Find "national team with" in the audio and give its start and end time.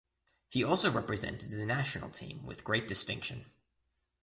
1.63-2.63